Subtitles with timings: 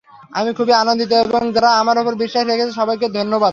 [0.31, 3.49] আমি খুবই আনন্দিত এবং যাঁরা আমার ওপর বিশ্বাস রেখেছেন, সবাইকেই ধন্যবাদ।